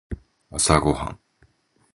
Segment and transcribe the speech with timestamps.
[0.49, 1.19] 朝ごはん